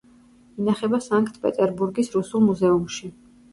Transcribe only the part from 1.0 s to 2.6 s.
სანქტ-პეტერბურგის რუსულ